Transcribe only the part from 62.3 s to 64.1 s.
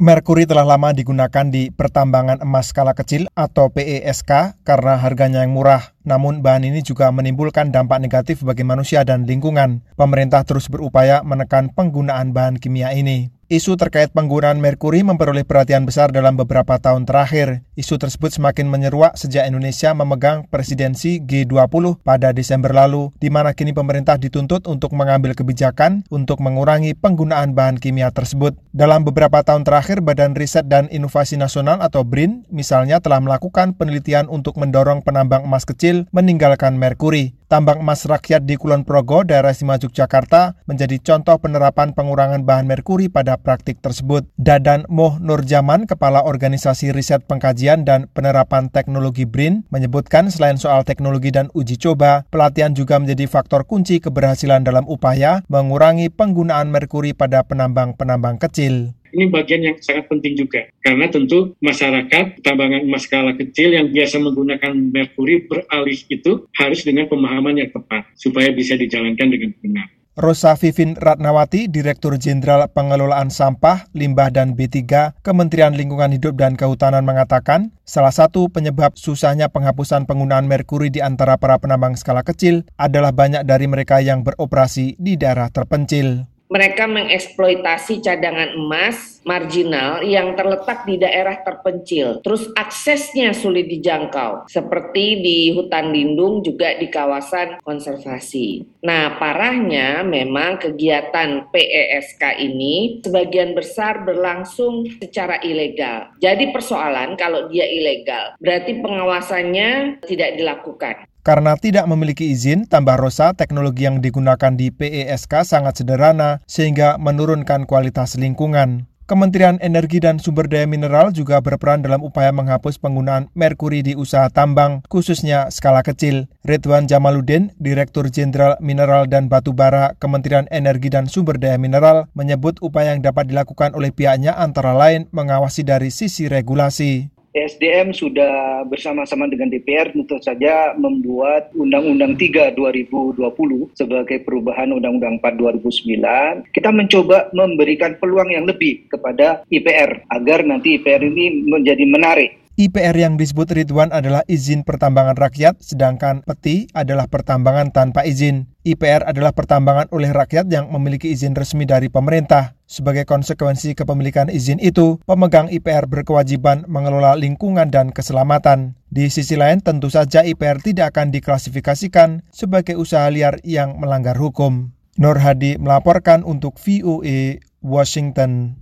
tambangan emas skala kecil yang